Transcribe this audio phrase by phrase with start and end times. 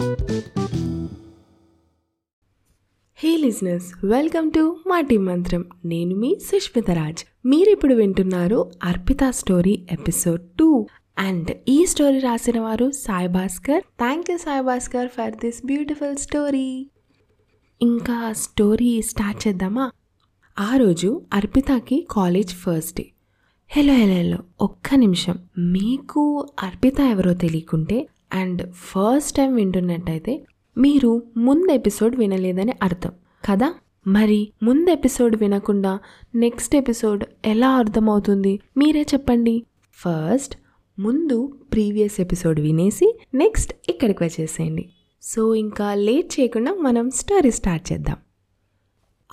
[0.00, 0.06] హే
[3.36, 7.24] లిజినెస్ welcome to మాటి మంత్రం నేను మీ సుష్మిత రాజ్.
[7.46, 10.86] మీరిప్పుడు వింటున్నారు Arpita story episode two.
[11.18, 13.82] And ఈ స్టోరీ రాసిన వారు Sai Bhaskar.
[13.98, 16.90] Thank you Sai Bhaskar for this beautiful story
[17.82, 19.90] ఇంకా స్టోరీ స్టార్ట్ చేద్దామా?
[20.58, 23.10] ఆ రోజు అర్పితకి college first day.
[23.76, 25.38] Hello hello hello ఒక్క నిమిషం.
[25.58, 30.44] మీకు అర్పిత ఎవరో తెలియకుంటే అండ్ ఫస్ట్ టైం వింటున్నట్టయితే
[30.78, 33.12] మీరు ముందు ఎపిసోడ్ వినలేదని అర్థం.
[33.50, 33.74] కదా?
[34.06, 35.98] మరి ముందు ఎపిసోడ్ వినకుండా
[36.34, 38.60] నెక్స్ట్ ఎపిసోడ్ ఎలా అర్థమవుతుంది?
[38.76, 39.64] మీరే చెప్పండి.
[39.92, 40.56] ఫస్ట్
[40.98, 44.88] ముందు ప్రీవియస్ ఎపిసోడ్ వినేసి నెక్స్ట్ ఇక్కడికి వచ్చేసేయండి.
[45.22, 48.16] సో ఇంకా లేట్ చేయకుండా మనం స్టోరీ స్టార్ట్ చేద్దాం.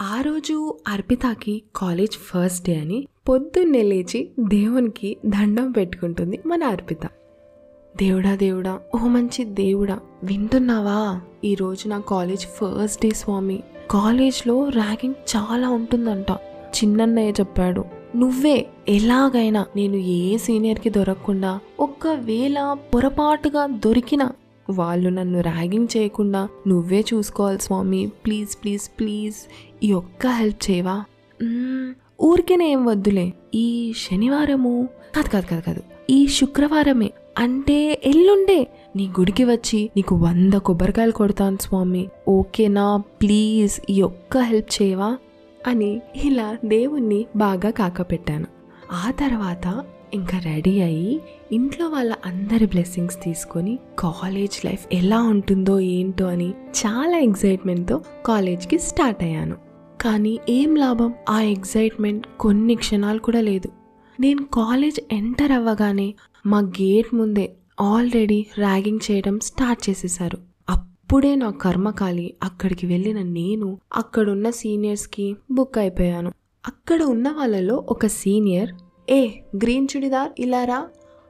[0.02, 7.10] ఆ రోజు అర్పితకి కాలేజ్ ఫస్ట్ డే అని పొద్దున్నే లేచి దేవునికి దండం పెట్టుకుంటుంది మన అర్పిత.
[8.02, 11.22] దేవుడా దేవుడా ఓ మంచి దేవుడా వింటున్నావా?
[11.44, 13.64] ఈరోజు నా కాలేజ్ ఫస్ట్ డే స్వామి.
[13.92, 16.32] కాలేజ్లో ర్యాగింగ్ చాలా ఉంటుందంట.
[16.78, 17.86] చిన్నన్నయ్య చెప్పాడు
[18.16, 24.32] నువ్వే ఎలాగైనా నేను ఏ సీనియర్కి దొరకకుండా ఒక్కవేళ పొరపాటుగా దొరికినా
[24.70, 28.12] వాళ్ళు నన్ను ర్యాగింగ్ చేయకుండా నువ్వే చూసుకోవాలి స్వామి.
[28.26, 29.36] ప్లీజ్ ప్లీజ్ ప్లీజ్
[29.86, 31.04] ఈ ఒక్క హెల్ప్ చేయవా?
[32.22, 33.34] ఊరికేనే ఏం వద్దులే.
[33.56, 35.82] ఈ శనివారము కాదు కాదు కాదు కాదు.
[36.10, 37.12] ఈ శుక్రవారమే.
[37.38, 38.68] అంటే ఎల్లుండే.
[38.96, 42.10] నీ గుడికి వచ్చి నీకు వంద కొబ్బరికాయలు కొడతాను స్వామి.
[42.28, 42.98] ఓకేనా?
[42.98, 45.18] ప్లీజ్ ఈ ఒక్క హెల్ప్ చేయవా?
[45.68, 48.46] అని ఇలా దేవుణ్ణి బాగా కాకపెట్టాను
[48.92, 56.26] ఆ తర్వాత ఇంకా రెడీ అయ్యి ఇంట్లో వాళ్ళ అందరి బ్లెస్సింగ్స్ తీసుకొని కాలేజ్ లైఫ్ ఎలా ఉంటుందో ఏంటో
[56.26, 59.56] అని చాలా ఎగ్జైట్మెంట్తో కాలేజ్కి స్టార్ట్ అయ్యాను.
[60.02, 61.14] కానీ ఏం లాభం?
[61.30, 63.77] ఆ ఎగ్జైట్మెంట్ కొన్ని క్షణాలు కూడా లేదు.
[64.20, 66.16] నేను కాలేజ్ ఎంటర్ అవ్వగానే
[66.46, 70.38] మా గేట్ ముందే ఆల్రెడీ ర్యాగింగ్ చేయడం స్టార్ట్ చేసేసారు
[70.70, 76.32] అప్పుడే నా కర్మకాలి అక్కడికి వెళ్ళిన నేను అక్కడున్న సీనియర్స్కి బుక్ అయిపోయాను.
[76.68, 78.70] అక్కడ ఉన్న వాళ్ళలో ఒక సీనియర్
[79.10, 80.88] ఏ గ్రీన్ చుడిదార్ ఇలారా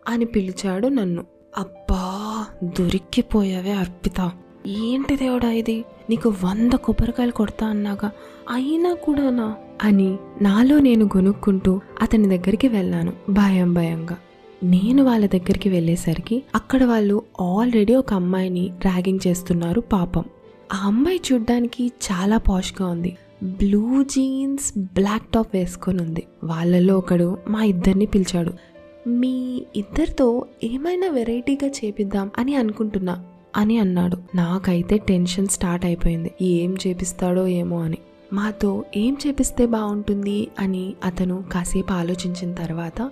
[0.08, 1.26] అని పిలిచాడు నన్ను.
[1.58, 4.32] అబ్బా దొరికిపోయావే అర్పిత.
[4.68, 5.86] ఏంటి దేవుడా ఇది?
[6.10, 8.12] నీకు వంద కొబ్బరికాయలు కొడతా అన్నాగా.
[8.50, 9.56] అయినా కూడానా?
[9.84, 14.18] అని నాలో నేను గొనుక్కుంటూ అతని దగ్గరికి వెళ్ళాను భయం భయంగా.
[14.64, 20.24] నేను వాళ్ళ దగ్గరికి వెళ్ళేసరికి అక్కడ వాళ్ళు ఆల్రెడీ ఒక అమ్మాయిని ర్యాగింగ్ చేస్తున్నారు పాపం.
[20.74, 23.18] ఆ అమ్మాయి చూడ్డానికి చాలా పాష్గా ఉంది.
[23.44, 26.24] బ్లూ జీన్స్ బ్లాక్ టాప్ వేసుకొని ఉంది.
[26.44, 28.54] వాళ్ళలో ఒకడు మా ఇద్దరిని పిలిచాడు.
[29.10, 33.24] మీ ఇద్దరితో ఏమైనా వెరైటీగా చేపిద్దాం అని అనుకుంటున్నా.
[33.56, 34.18] అని అన్నాడు.
[34.36, 36.32] నాకైతే టెన్షన్ స్టార్ట్ అయిపోయింది.
[36.42, 37.98] ఏం చేపిస్తాడో ఏమో అని.
[38.34, 43.12] మాతో ఏం చేపిస్తే బాగుంటుంది అని అతను కాసేపు ఆలోచించిన తర్వాత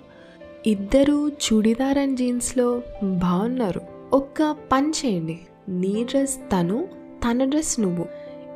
[0.66, 3.80] ఇద్దరు చుడిదార్ అండ్ జీన్స్లో బాగున్నారు.
[4.12, 5.40] ఒక్క పని చేయండి.
[5.68, 6.88] నీ డ్రెస్ తను
[7.24, 8.06] తన డ్రెస్ నువ్వు.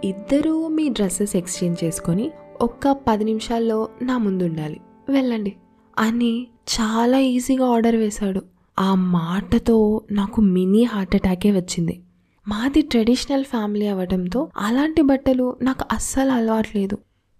[0.04, 2.30] ఇద్దరూ మీ డ్రెస్సెస్ ఎక్స్చేంజ్ చేసుకొని
[2.60, 5.52] ఒక్క పది నిమిషాల్లో నా ముందు ఉండాలి వెళ్ళండి
[5.98, 6.46] అని
[6.80, 8.42] చాలా ఈజీగా ఆర్డర్ వేశాడు.
[8.80, 12.00] ఆ మాటతో నాకు మినీ హార్ట్ అటాకే వచ్చింది.
[12.48, 16.98] మాది ట్రెడిషనల్ ఫ్యామిలీ అవ్వడంతో అలాంటి బట్టలు నాకు అస్సలు అలవాట్లేదు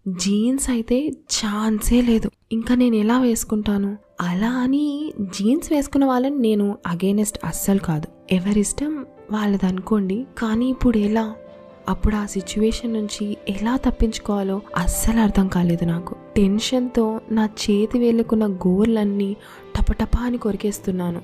[0.08, 2.30] జీన్స్ అయితే ఛాన్సే లేదు.
[2.52, 3.96] ఇంకా నేను ఎలా వేసుకుంటాను?
[4.20, 8.34] అలా అని జీన్స్ వేసుకున్న వాళ్ళని నేను అగేనెస్ట్ అస్సలు కాదు.
[8.34, 11.34] ఎవరిష్టం వాళ్ళది అనుకోండి కానీ ఇప్పుడు ఎలా?
[11.88, 16.14] అప్పుడు ఆ సిచ్యువేషన్ నుంచి ఎలా తప్పించుకోవాలో అస్సలు అర్థం కాలేదు నాకు.
[16.36, 19.36] టెన్షన్తో నా చేతి వేలుకున్న గోర్లన్నీ
[19.76, 21.22] టపటపా అని కొరికేస్తున్నాను.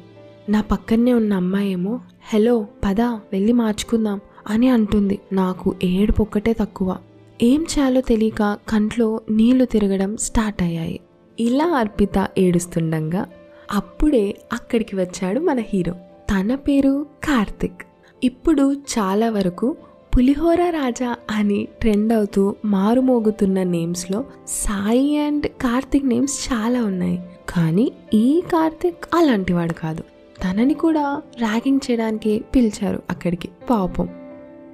[0.48, 2.00] నా పక్కనే ఉన్న అమ్మాయి ఏమో
[2.34, 5.18] హలో పద వెళ్ళి మార్చుకుందాం అని అంటుంది.
[5.32, 6.96] నాకు ఏడుపు ఒక్కటే తక్కువ.
[7.42, 11.00] ఏం చేయాలో తెలియక కంట్లో నీళ్ళు తిరగడం స్టార్ట్ అయ్యాయి.
[11.40, 13.26] ఇలా అర్పిత ఏడుస్తుండగా
[13.72, 15.92] అప్పుడే అక్కడికి వచ్చాడు మన హీరో
[16.30, 17.82] తన పేరు కార్తిక్.
[18.24, 19.76] ఇప్పుడు చాలా వరకు
[20.16, 27.22] పులిహోర రాజా అని ట్రెండ్ అవుతూ మారుమోగుతున్న నేమ్స్లో సాయి అండ్ కార్తిక్ నేమ్స్ చాలా ఉన్నాయి.
[27.48, 30.02] కానీ ఈ కార్తిక్ అలాంటివాడు కాదు.
[30.44, 33.48] తనని కూడా ర్యాగింగ్ చేయడానికి పిలిచారు అక్కడికి.
[33.70, 34.06] పాపం.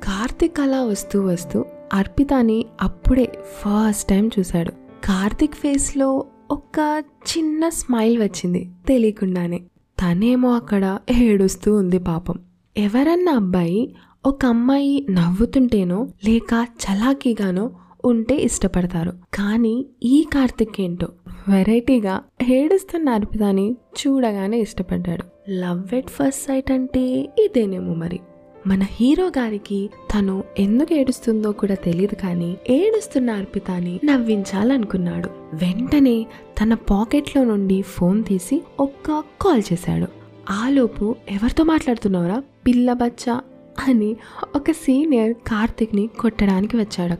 [0.03, 4.71] కార్తిక్ అలా వస్తూ వస్తూ అర్పితాని అప్పుడే ఫస్ట్ టైం చూశాడు.
[5.05, 9.59] కార్తిక్ ఫేస్లో ఒక చిన్న స్మైల్ వచ్చింది తెలియకుండానే.
[10.03, 12.39] తనేమో అక్కడ ఏడుస్తూ ఉంది పాపం.
[12.77, 13.95] ఎవరన్నా అబ్బాయి
[14.27, 17.71] ఒక అమ్మాయి నవ్వుతుంటేనో లేక చలాకీగానో
[18.05, 19.13] ఉంటే ఇష్టపడతారు.
[19.35, 21.09] కానీ ఈ కార్తిక్ ఏంటో
[21.49, 25.25] వెరైటీగా ఏడుస్తున్న అర్పితాని చూడగానే ఇష్టపడ్డాడు.
[25.51, 28.21] లవ్ ఎట్ ఫస్ట్ సైట్ అంటే ఇదేనేమో మరి.
[28.67, 35.29] మన హీరో గారికి తను ఎందుకు ఏడుస్తుందో కూడా తెలియదు కానీ ఏడుస్తున్న అర్పితాని నవ్వించాలనుకున్నాడు.
[35.55, 36.27] వెంటనే
[36.63, 39.11] తన పాకెట్లో నుండి ఫోన్ తీసి ఒక్క
[39.43, 40.07] కాల్ చేశాడు.
[40.51, 43.41] ఆలోపు ఎవరితో మాట్లాడుతున్నావురా పిల్ల బచ్చా?
[43.79, 44.17] అని
[44.57, 47.17] ఒక సీనియర్ కార్తిక్ని కొట్టడానికి వచ్చాడు.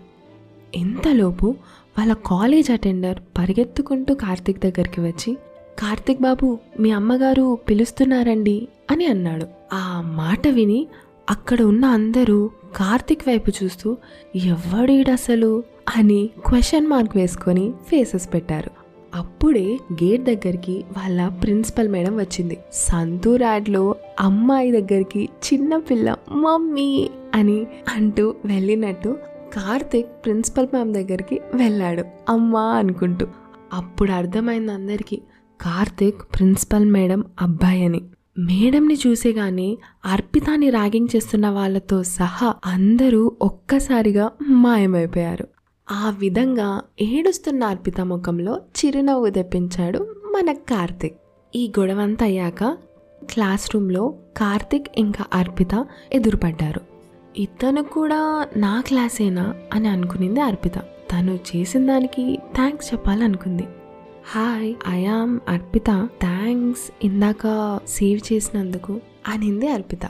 [0.77, 1.55] ఇంతలోపు
[1.99, 5.35] వాళ్ళ కాలేజ్ అటెండర్ పరిగెత్తుకుంటూ కార్తిక్ దగ్గరికి వచ్చి
[5.79, 9.47] కార్తిక్ బాబు మీ అమ్మగారు పిలుస్తున్నారండి అని అన్నాడు.
[9.73, 10.87] ఆ మాట విని
[11.31, 13.97] అక్కడ ఉన్న అందరూ కార్తిక్ వైపు చూస్తూ
[14.37, 15.65] ఎవడీడసలు?
[15.97, 18.82] అని క్వశ్చన్ మార్క్ వేసుకొని ఫేసెస్ పెట్టారు.
[19.15, 22.59] అప్పుడే గేట్ దగ్గరికి వాళ్ళ ప్రిన్సిపల్ మేడం వచ్చింది.
[22.73, 27.67] సంతూర్ యాడ్లో అమ్మాయి దగ్గరికి చిన్న పిల్ల మమ్మీ అని
[27.97, 29.17] అంటూ వెళ్ళినట్టు
[29.55, 32.05] కార్తిక్ ప్రిన్సిపల్ మ్యామ్ దగ్గరికి వెళ్ళాడు.
[32.29, 33.27] అమ్మా అనుకుంటూ.
[33.73, 35.17] అప్పుడు అర్థమైంది అందరికీ
[35.61, 38.03] కార్తిక్ ప్రిన్సిపల్ మేడం అబ్బాయి అని.
[38.39, 45.49] మేడంని చూసేగానే అర్పితాన్ని ర్యాగింగ్ చేస్తున్న వాళ్ళతో సహా అందరూ ఒక్కసారిగా మాయమైపోయారు.
[45.93, 51.17] ఆ విధంగా ఏడుస్తున్న అర్పిత ముఖంలో చిరునవ్వు తెప్పించాడు మన కార్తిక్.
[51.57, 52.65] ఈ గొడవంతా అయ్యాక
[53.25, 56.81] క్లాస్ రూమ్లో కార్తిక్ ఇంకా అర్పిత ఎదురుపడ్డారు.
[57.37, 60.79] ఇతను కూడా నా క్లాసేనా అని అనుకునింది అర్పిత.
[60.79, 63.67] తను చేసిన దానికి thanks చెప్పాలనుకుంది.
[64.35, 66.09] Hi I am Arpita.
[66.21, 70.01] Thanks ఇందాక సేవ్ చేసినందుకు అనింది Arpita.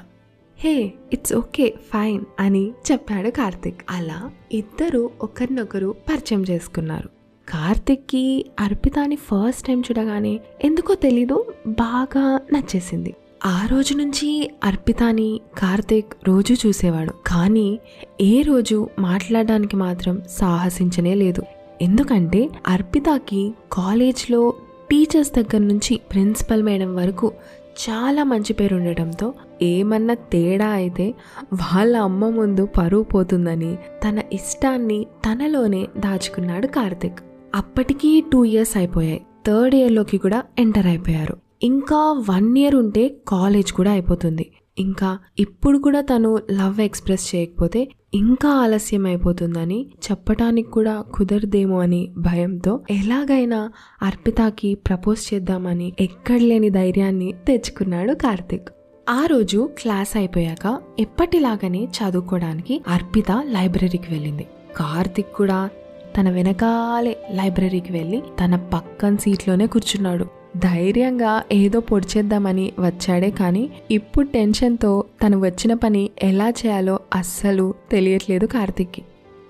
[0.64, 3.80] Hey it's okay fine అని చెప్పాడు కార్తిక్.
[3.90, 7.08] అలా ఇద్దరు ఒకరినొకరు పరిచయం చేసుకున్నారు.
[7.48, 13.14] కార్తిక్కి అర్పితాని ఫస్ట్ టైం చూడగానే ఎందుకో తెలీదు బాగా నచ్చేసింది.
[13.46, 17.12] ఆ రోజు నుంచి అర్పితాని కార్తిక్ రోజు చూసేవాడు.
[17.26, 17.78] కానీ
[18.20, 21.42] ఏ రోజు మాట్లాడడానికి మాత్రం సాహసించనే లేదు.
[21.82, 24.54] ఎందుకంటే అర్పితకి కాలేజ్లో
[24.90, 27.32] టీచర్స్ దగ్గర నుంచి ప్రిన్సిపల్ మేడం వరకు
[27.76, 31.14] చాలా మంచి పేరు ఉండటంతో ఏమన్నా తేడా అయితే
[31.54, 37.18] వాళ్ళ అమ్మ ముందు పరువు పోతుందని తన ఇష్టాన్ని తనలోనే దాచుకున్నాడు కార్తిక్.
[37.54, 39.22] అప్పటికీ టూ ఇయర్స్ అయిపోయాయి.
[39.46, 41.36] థర్డ్ ఇయర్లోకి కూడా ఎంటర్ అయిపోయారు.
[41.62, 44.50] ఇంకా వన్ ఇయర్ ఉంటే కాలేజ్ కూడా అయిపోతుంది.
[44.78, 52.80] ఇంకా ఇప్పుడు కూడా తను లవ్ ఎక్స్ప్రెస్ చేయకపోతే ఇంకా ఆలస్యం అయిపోతుందని చెప్పటానికి కూడా కుదరదేమో అని భయంతో
[52.90, 53.72] ఎలాగైనా
[54.02, 58.70] అర్పితకి ప్రపోజ్ చేద్దామని ఎక్కడ లేని ధైర్యాన్ని తెచ్చుకున్నాడు కార్తిక్.
[59.08, 64.46] ఆ రోజు క్లాస్ అయిపోయాక ఎప్పటిలాగానే చదువుకోవడానికి అర్పిత లైబ్రరీకి వెళ్ళింది.
[64.76, 65.70] కార్తిక్ కూడా
[66.18, 70.41] తన వెనకాలే లైబ్రరీకి వెళ్ళి తన పక్కన సీట్లోనే కూర్చున్నాడు.
[70.56, 79.02] ధైర్యంగా ఏదో పొడిచేద్దామని వచ్చాడే కానీ ఇప్పుడు టెన్షన్తో తను వచ్చిన పని ఎలా చేయాలో అస్సలు తెలియట్లేదు కార్తిక్కి.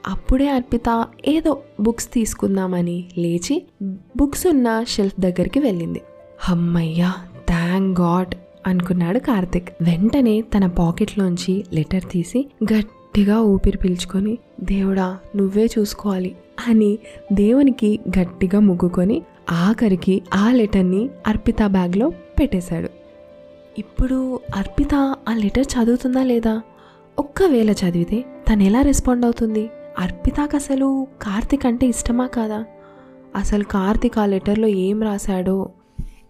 [0.09, 3.63] అప్పుడే అర్పిత ఏదో బుక్స్ తీసుకుందామని లేచి
[4.17, 6.01] బుక్స్ ఉన్న షెల్ఫ్ దగ్గరికి వెళ్ళింది.
[6.41, 7.15] హమ్మయ్యా
[7.49, 8.35] థ్యాంక్ గాడ్
[8.67, 9.69] అనుకున్నాడు కార్తిక్.
[9.83, 16.37] వెంటనే తన పాకెట్లోంచి లెటర్ తీసి గట్టిగా ఊపిరి పీల్చుకొని దేవుడా నువ్వే చూసుకోవాలి
[16.69, 16.99] అని
[17.33, 22.89] దేవునికి గట్టిగా ముగ్గుకొని ఆఖరికి ఆ లెటర్ని అర్పిత బ్యాగ్లో పెట్టేశాడు.
[23.79, 24.95] ఇప్పుడు అర్పిత
[25.29, 26.63] ఆ లెటర్ చదువుతుందా లేదా?
[27.19, 29.71] ఒక్కవేళ చదివితే తను ఎలా రెస్పాండ్ అవుతుంది?
[29.99, 32.65] అర్పితకు అసలు కార్తిక్ అంటే ఇష్టమా కాదా?
[33.37, 35.71] అసలు కార్తిక్ ఆ లెటర్లో ఏం రాశాడో?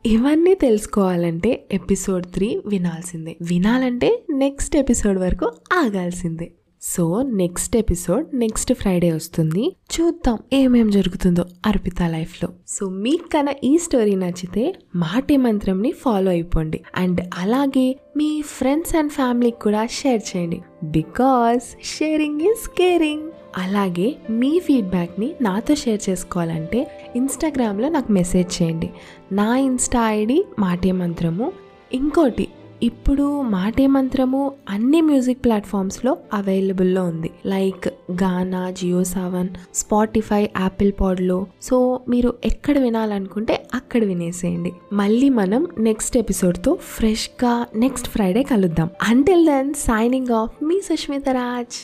[0.06, 3.36] ఇవన్నీ తెలుసుకోవాలంటే ఎపిసోడ్ త్రీ వినాల్సిందే.
[3.42, 6.52] వినాలంటే నెక్స్ట్ ఎపిసోడ్ వరకు ఆగాల్సిందే.
[6.84, 9.76] So next episode next Friday వస్తుంది.
[9.94, 12.48] చూద్దాం ఏమేం జరుగుతుందో అర్పిత లైఫ్లో.
[12.68, 16.80] సో మీకు కన్నా ఈ స్టోరీ నచ్చితే మాటే మంత్రంని ఫాలో అయిపోండి.
[16.94, 20.62] అండ్ అలాగే మీ ఫ్రెండ్స్ అండ్ ఫ్యామిలీకి కూడా షేర్ చేయండి.
[20.84, 21.62] Because
[21.98, 23.22] sharing is caring.
[23.56, 28.90] అలాగే మీ ఫీడ్బ్యాక్ని నాతో షేర్ చేసుకోవాలంటే ఇన్స్టాగ్రామ్లో నాకు మెసేజ్ చేయండి.
[29.32, 31.52] నా ఇన్స్టా ఐడి మాటే మంత్రము.
[31.92, 32.48] ఇంకోటి
[32.82, 37.30] ఇప్పుడు మాటే మంత్రము అన్ని మ్యూజిక్ ప్లాట్ఫామ్స్లో అవైలబుల్లో ఉంది.
[37.46, 37.88] Like
[38.22, 41.46] Gaana Jio Saavn Spotify Apple పాడ్లో.
[41.62, 44.72] So మీరు ఎక్కడ వినాలనుకుంటే అక్కడ వినేసేయండి.
[44.92, 48.90] మళ్ళీ మనం నెక్స్ట్ ఎపిసోడ్తో ఫ్రెష్గా నెక్స్ట్ ఫ్రైడే కలుద్దాం.
[49.02, 51.78] అంటిల్ దెన్ సైనింగ్ ఆఫ్ మీ సుష్మిత రాజ్.